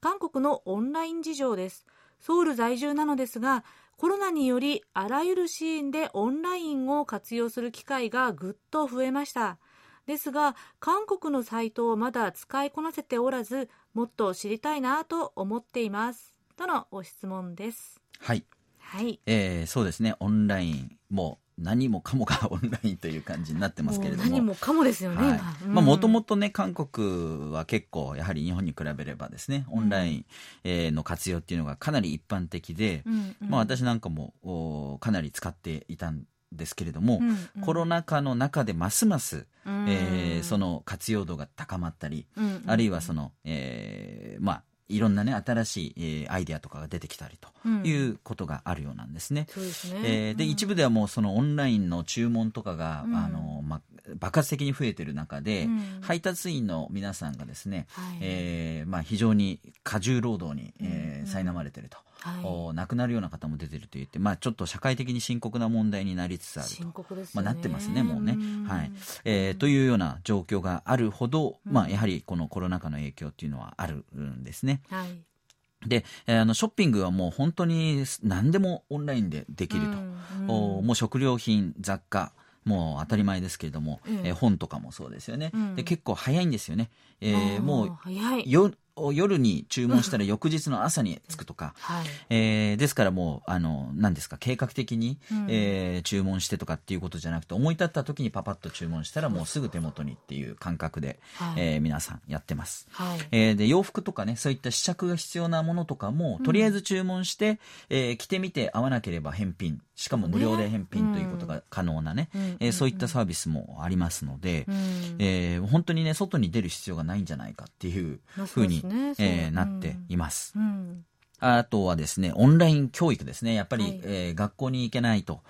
[0.00, 1.84] 韓国のオンライン事情です。
[2.18, 3.62] ソウル在住なのですが、
[3.98, 9.58] コロナによりあらゆるシーンでオンラインを活用する機会がぐっと増えました。
[10.06, 18.44] ですが韓国のサイトをまだ使いこなせておらずもっと知りたいなと思っていますとのご質問ですはい、
[18.80, 24.30] はいえー、そうですねオンラインも何もかもがオンラインという感じになってますけれども。
[24.30, 25.40] 何もかもですよね、はい。
[25.66, 30.26] まあもともとね韓国は結構やはり日本に比べればですねオンライン、
[30.64, 49.46] えの活用っていうのがかなり一般的で、うんうん、まあ、私なんかもかなり使っていたんですけれども、うんうん、コロナ禍の中でますます、えー、その活用度が高まったり、うんうん、あるいはその、えー、まあいろんなね新しい、えー、アイデアとかが出てきたりということがあるようなんですね。
[49.56, 50.00] うん、で、ね。
[50.04, 53.80] えー、一部ではもうそのオンラインの注文とかが、うん、あのまあ
[54.18, 61.98] 爆発的に増えてる中で、うん、配達員の皆さんがですね、はい、えー、まあ、非常に過重労働に、えー、苛まれてると。
[62.22, 68.36] はい、亡くなるような方も出てると言って、まあ、ちょっと社会的に深刻な問題になりつつあると、ね、まあ、なってますね、もうね。
[68.68, 68.92] はい。
[69.24, 74.82] えー、というような状況があるほど、まあ、やはりこのコロナ禍の影響っていうのはあるんですね。
[74.88, 75.88] はい。
[75.88, 79.88] で、あの、ショッピングはもう本当に何でもオンラインでできると。
[79.90, 82.32] うんうん、もう食料品、雑貨、
[82.64, 88.70] もう当たり前ですけれども、うん、えー、本とかもそうですよね、うん、で結構早いんですよね、えー、もうよ
[89.12, 107.58] 夜に注文したら翌日の朝に着くとか、 はい、えー、ですからもうあの何ですか計画的に、うん、えー、注文してとかっていうことじゃなくて思い立った時にパパッと注文したらもうすぐ手元にっていう感覚で、はい、えー、皆さんやってます、はい、えー、で洋服とかねそういった試着が必要なものとかもとりあえず注文して、うん、
[107.90, 109.80] えー、着てみて合わなければ返品。
[109.94, 112.56] しかも無料で返品ということが可能なね、ね。
[112.60, 114.74] えー、そういったサービスもありますので、うん、
[115.18, 120.52] えー、本当にね外に出る必要がないんじゃないかっていうふうにねえー、なっています。
[120.56, 121.04] うん
[121.44, 123.52] あとはですね、オンライン教育ですね。
[123.52, 125.42] やっぱり、はい、えー、学校に行けないと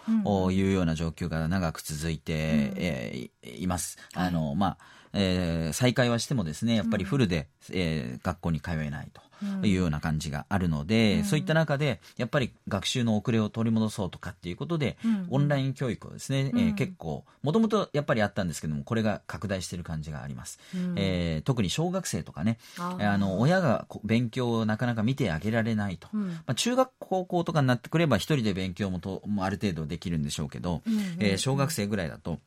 [0.51, 2.39] いうような状況が長く続いて、うん、
[2.78, 3.99] えー、います。
[4.14, 4.78] あの、まあ、
[5.12, 9.20] えー、再開はしてもですね、やっぱりフルで、うん、えー、学校に通えないと。
[9.62, 30.82] いうような感じがあるので、うん、そういった中でやっぱり学習の遅れを取り戻そうとかっていうことで、うん、オンライン教育をですね、うん、えー、結構もともとやっぱりあったんですけどもこれが拡大している感じがあります、うん、えー、特に小学生とかねあの親が勉強をなかなか見てあげられないと、まあ、中学高校とかになってくれば一人で勉強もともある程度できるんでしょうけど、
[31.18, 32.38] えー、小学生ぐらいだと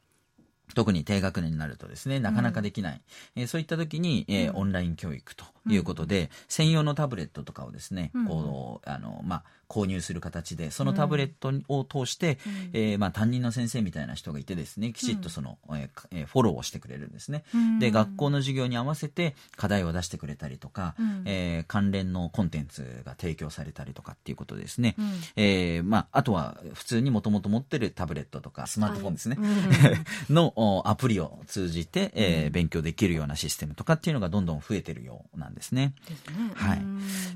[0.73, 3.01] 特に低学年になるとですね、なかなかできない。
[3.35, 17.43] うん、えー、そういった時に、えー、オンライン教育ということで、うん、専用のタブレットとかをですね、うん、こう、あの、まあ、購入する形で、そのタブレットを通して、うん、えー、まあ、担任の先生みたいな人がいてですね、きちっとその、うん、えー、フォローをしてくれるんですね。
[17.53, 24.95] うん、で、学校の授業に合わせて課題を出してくれたりとか、うん、えー、関連のコンテンツが提供されたりとかっていうことですね。
[24.97, 25.05] うん、
[25.35, 29.43] えー、まあ、あとは普通にもともと持ってるタブレットとかスマートフォンですね、は
[29.89, 29.97] い、
[30.31, 35.93] のアプリを通じて、えー、勉強できるようなシステムとかっていうのがどんどん増えてるようなんですね。
[36.07, 36.51] ですね。
[36.53, 36.81] はい。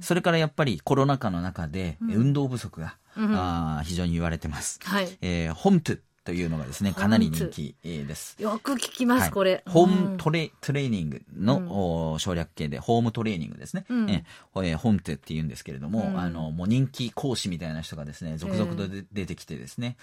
[0.01, 4.79] それからやっぱりコロナ禍の中で運動不足が、うん、あ非常に言われてます。
[4.83, 5.17] はい。
[5.21, 5.99] えー、ホムトゥ
[6.29, 8.39] というのがですね、かなり人気です。
[8.39, 9.63] よく聞きます、はい、これ。
[9.65, 13.83] ホームトレトレーニングの、うん、省略形で、ホームトレーニングですね。
[13.89, 19.97] うん、えー、ホームテって言うんですけれども、うん、あの、もう人気講師みたいな人がですね、続々と出てきてですね、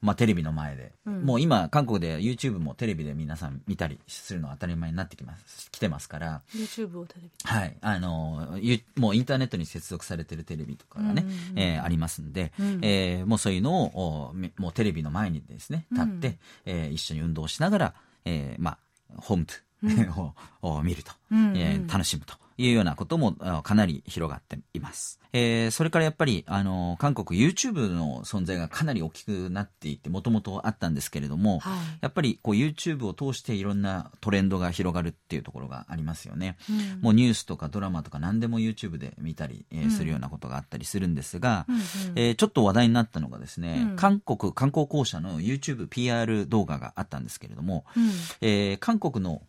[0.00, 6.40] まあテレビの前で、もう今、韓国で YouTube もテレビで皆さん見たりするのは当たり前になってきます、来てますから。
[6.54, 7.76] YouTube をテレビはい。
[7.82, 8.58] あの、
[8.96, 17.94] もうインターネットに接続されてるテレビとかがね、うん、えー、ありますんで、うん、えー、もうそういうのを、もうテレビの前にですね、立って、えー、一緒に運動しながら、
[18.24, 18.78] えー、まあ、
[19.18, 19.60] ホームトゥ、
[20.62, 23.32] を見ると、えー、楽しむというようなことも
[23.62, 25.20] かなり広がっています。
[25.32, 36.56] えー、それからやっぱり、あの、韓国 YouTube の存在がかなり大きくなっていて、もともとあったんですけれども、はい、やっぱりこう YouTube を通していろんなトレンドが広がるっていうところがありますよね。
[36.70, 41.76] うん、もうニュースとかドラマとか何でも YouTube で見たり、えー、するようなことがあったりするんですが、うん
[42.16, 48.04] えー、ちょっと話題になったのがですね、うん、韓国観光公社の YouTube PR 動画があったんですけれども、うん、
[48.40, 49.42] えー、韓国の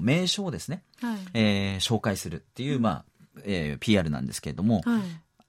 [0.00, 3.04] 名所をですね、はい、えー、紹介するっていう、まあ、
[3.44, 5.02] えー、PR なんですけれども、はい、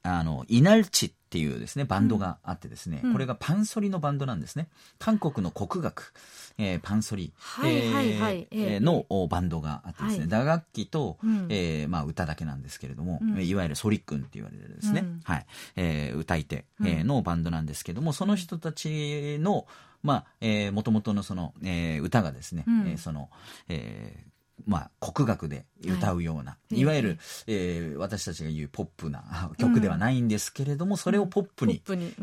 [0.04, 4.70] あの、イナルチっていうですね、バンドがあってですね、うん、これがパンソリのバンドなんですね。
[4.98, 6.14] 韓国の国楽、
[6.58, 15.46] えー、パンソリ、はいはいはい、えー、のバンドがあってですね、はい、打楽器と、うん、えー、まあ歌だけなんですけれども、うん、いわゆるソリックンって言われるですね、うん、はい、
[15.76, 19.68] えー、歌い手、えー、のバンドなんですけども、その人たちの、
[20.04, 23.30] まあ、えー、元々のその、えー、歌がですね、うん、えー、その、
[23.68, 31.82] えー、まあ、国楽で歌うような、はい、いわゆる、えー、私たちが言うポップな 曲ではないんですけれども、うん、それをポップに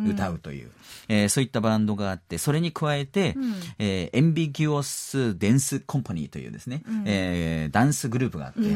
[0.09, 0.73] 歌うという、うん、
[1.09, 8.67] えー、そういったバンドがあって、それに加えて、うん、えー、エンビギュオス・デンス・コンパニーというですね、うん、えー、ダンスグループがあって、うん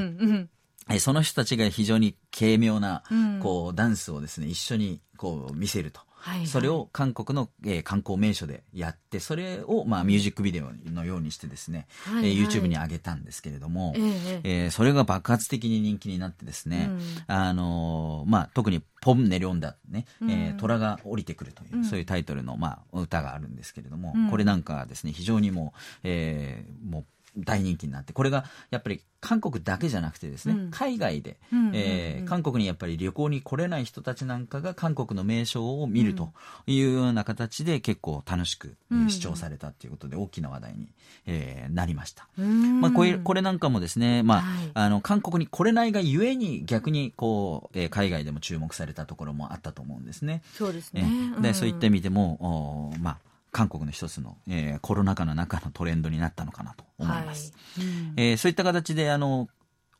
[0.89, 1.01] うん。
[1.01, 3.03] その人たちが非常に軽妙な、
[3.43, 6.01] こう、ダンスをですね、一緒にこう見せると。
[6.21, 17.01] はいはい、それを韓国の、えー、観光名所でやってそれを、まあ、ミュージックビデオのようにしてですね、はいはい、えー、YouTube に上げたんですけれども、えー、えー、それが爆発的に人気になってですね、うん、
[17.35, 27.05] あのまあ、特に「ポンネリョンダ」ね、うん、えー、虎が降りてくるという、うん、そういうタイトルの、まあ、歌があるんですけれども、これなんかですね非常にもう,、えー、もう
[27.45, 36.33] 大人気になってこれがやっぱり韓国だけじゃなくてですね、うん、海外で、うんえー、韓国にやっぱり旅行に来れない人たちなんかが韓国の名所を見ると
[36.67, 40.89] いうような形で結構楽しく、うん、視聴されたということで大きな話題に、
[41.27, 50.43] えー、なりました、まあ、これこれなんかもですね、まあ、はい、あの韓国に来れないがゆえに逆にこう、えー、海外でも注目されたところもあったと思うんですね。
[50.55, 51.03] そうですね、
[51.37, 53.19] えー、でそういった意味でもお、まあ、
[53.51, 57.53] 韓国の一つの、えー、コロナ禍の中のトレンドになったのかなと思います。
[57.77, 57.87] はい。
[57.87, 59.49] うん、えー、そういった形であの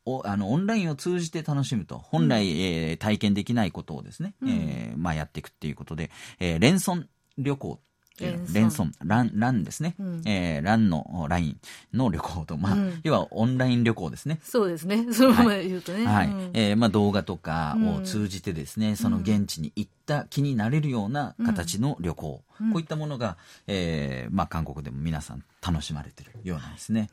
[0.05, 7.05] おあのオンラインを通じて楽しむと本来、うん、えー、体験できないことをですね、うん、えー、まあ、やっていくっていうことで、えー、連村
[7.37, 7.79] 旅行
[8.19, 9.95] 連村、ラン、ランですね。
[9.99, 11.57] うん、えー、ランのライン
[11.93, 14.39] の旅行と、まあ、うん、要はオンライン旅行ですね。
[14.43, 15.07] そうですね。
[15.13, 16.05] そのまま言うとね。
[16.05, 16.27] はい。
[16.27, 22.43] はい、えー、まあ動画とかを通じてですね、その現地に行った気になれるような形の旅行。
[22.61, 27.09] うん、こういったものが、えー、まあ韓国でも皆さん楽しまれてるようなんですね。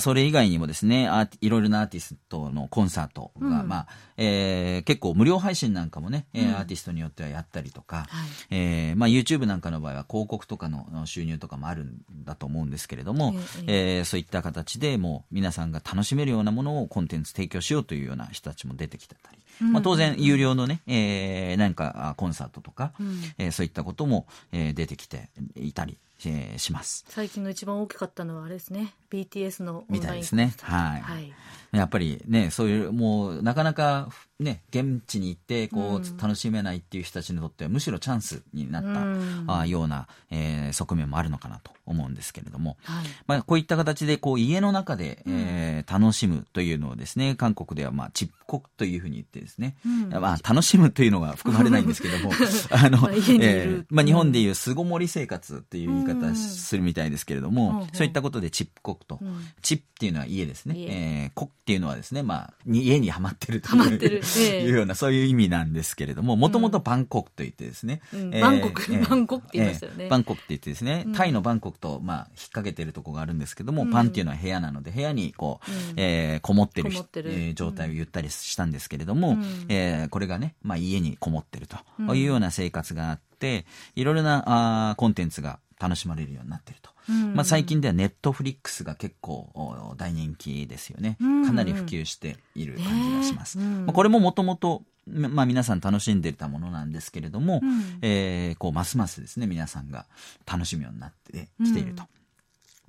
[0.00, 13.34] それ以外にもですね、あいろいろなアーティストのコンサートが、まあ、えー、結構無料配信なんかもね、えー、アーティストによってはやったりとか、はい、えー、まあ YouTube なんかの場合は広告とかの収入とかもあるんだと思うんですけれども、
[13.66, 19.38] ええー、そういった形でもう皆さんが楽しめるようなものをコンテンツ提供しようというような人たちも出てきてたり、
[19.70, 25.98] まあ、当然有料のね、えー、何かコンサートとか、うん、えー、そういったことも、えー、出てきていたり、
[26.28, 27.04] えー、します。
[27.08, 28.94] 最近の一番大きかったのはあれですね。
[29.10, 30.54] BTS のみたいですね。
[30.60, 31.32] はい、はい
[31.72, 52.32] やっぱりね、そういう、もう、なかなか、ね、現地に行って、こう、楽しめないっていう人たちにとっては、むしろチャンスになった、うん、あような、えー、側面もあるのかなと思うんですけれども、はい、まあ、こういった形で、こう、家の中で、えー、楽しむというのをですね、韓国では、まあ、チップ国というふうに言ってですね、うん、まあ、楽しむというのが含まれないんですけども、
[52.70, 59.18] あの、まあ、えー、まあ、日本でいう巣ごもり生活っていう言い方するみたいですけれども、そういったことでチップ国と、
[59.62, 68.00] チップっていうのは家ですね、えー、国っていうのはですね、まあ、家にはまってるという、ような、そういう意味なんですけれども、もともとバンコクと言ってですね、
[68.40, 70.08] バンコク、バンコクって言いましたよね。
[70.08, 76.90] バンコクって言ってですね、タイのバンコクと、まあ、引っ掛けてるとこがあるんですけども、パンっていうのは部屋なので、部屋にこう、えー、こもってる
[77.26, 79.38] え状態を言ったりしたんですけれども、
[79.68, 81.76] えー、これがね、まあ、家にこもってると
[82.16, 86.91] いうような生活があって、いろいろなあコンテンツが楽しまれるようになってると。
[87.34, 89.50] まあ、最近ではネットフリックスが結構
[89.96, 91.16] 大人気ですよね。
[91.20, 93.58] かなり普及している感じがします。
[93.58, 100.06] まあ、これももともとまあ、皆さん楽しんでいたものなんですけれども、うん、えー、こうますますですね皆さんが
[100.46, 102.04] 楽しむようになってきていると。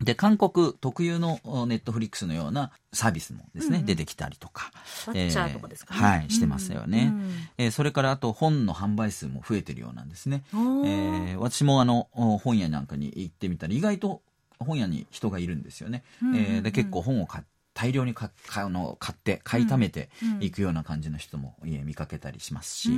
[0.04, 4.72] で、韓国特有のネットフリックスのようなサービスもですね、うん出てきたりとか。
[5.14, 5.99] えー、とかですかね。
[5.99, 7.12] はい、してますよね。
[7.12, 10.43] うん、えー、それからあと本の販売数も増えてるようなんですね。
[10.54, 14.22] えー、私もあの、本屋なんかに行ってみたら意外と
[14.60, 16.04] 本屋に人がいるんですよね。
[16.22, 22.91] うんうんうん、えー、で、結構本を買って、大量にかあの買って買いためていくような感じの人も、家見かけたりしますし、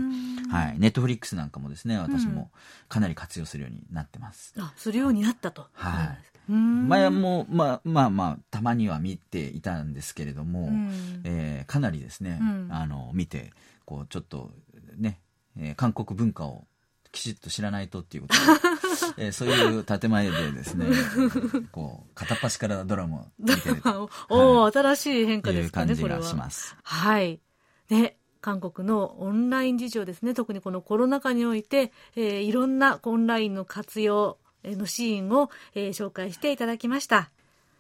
[0.51, 2.51] はい、ネットフリックスなんかもですね私も
[2.89, 4.53] かなり活用するようになってます。
[4.60, 5.68] あするようになったと。
[5.74, 13.52] はい前も、まあ、まあまあたまには見ていたんですけれども、うん、えー、かなりですね、うん、あの見て
[13.86, 14.52] こうちょっと
[14.98, 15.20] ね、
[15.58, 16.66] えー、韓国文化を
[17.12, 18.36] きちっと知らないとっていうこと
[19.16, 20.88] で、 えー、そういう建前でですね
[21.72, 23.82] こう片っ端からドラマを見てる
[24.30, 26.76] おお、はい、新しい変化ですかねいう感じがします。
[26.84, 27.39] はい。
[27.89, 34.38] ね韓国のオンライン事情ですね特にこのコロナ禍において、えー、いろんなオンラインの活用
[34.72, 37.30] のシーンを、えー、紹介していただきました。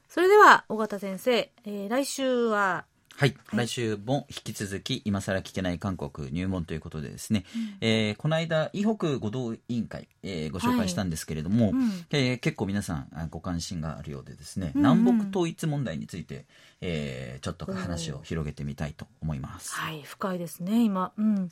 [0.09, 2.85] それでは、尾形先生、えー、来週は、
[3.17, 11.73] はい、はい、来週も引き続き今更聞けない韓国入門ということでですね、うん、えー、この間伊北合同委員会、えー、ご紹介したんですけれども、はい。
[11.73, 14.85] うん、えー、結構皆さんご関心があるようでですね、うん。
[14.85, 16.45] うん、南北統一問題について、
[16.81, 19.73] えー、ちょっと話を広げてみたいと思います。
[19.75, 21.49] はい深いですね今、うん。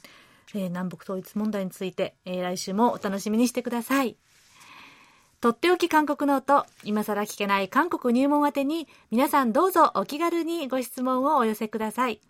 [0.53, 4.17] えー、南北統一問題について、えー、来週もお楽しみにしてください。
[5.43, 12.21] とっておき韓国ノート、今更聞けない韓国入門宛てに、皆さんどうぞお気軽にご質問をお寄せください。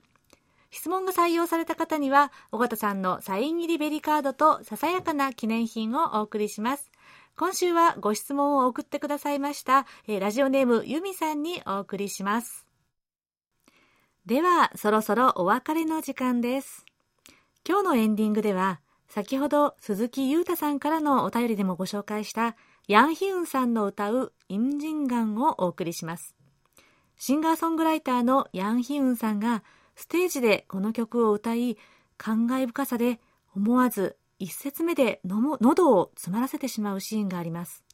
[0.72, 6.90] 質問が採用された方には、尾形さんのサイン入りベリカードとささやかな記念品をお送りします。
[7.38, 12.66] 今週はご質問を送ってくださいました、え、ラジオネームユミさんにお送りします。
[14.26, 16.84] では、そろそろお別れの時間です。
[17.64, 22.56] 今日のエンディングでは、先ほど鈴木裕太さんからのお便りでもご紹介した
[22.90, 26.36] ヤンヒウンさんの歌うインジンガンをお送りします。
[27.18, 29.64] シンガーソングライターのヤンヒウンさんが
[29.96, 31.78] ステージでこの曲を歌い、
[32.18, 33.22] 感慨深さで
[33.56, 37.86] 思わず一節目での喉を詰まらせてしまうシーンがあります。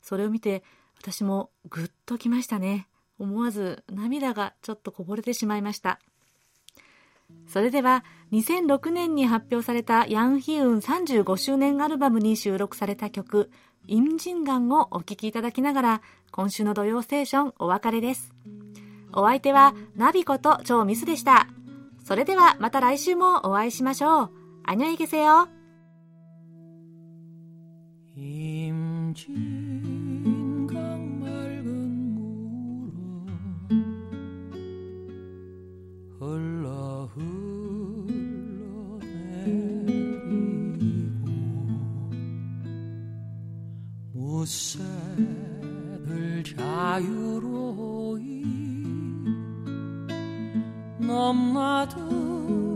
[0.00, 0.62] それを見て
[1.00, 2.86] 私もぐっときましたね。
[3.18, 5.98] 思わず涙がちょっとこぼれてしまいました。
[7.48, 13.50] それでは2006年に発表されたヤンヒウン35周年アルバムに収録された曲
[13.87, 16.01] インジンガンをお聴きいただきながら
[16.31, 18.33] 今週の土曜ステーションお別れです。
[19.13, 21.47] お相手はナビこと超ミスでした。
[22.03, 24.31] それではまた来週もお会いしましょう。
[24.67, 25.47] 안녕히계세 요。
[44.40, 44.82] 무새들
[46.56, 48.42] 자유로이
[50.98, 52.69] 넘나든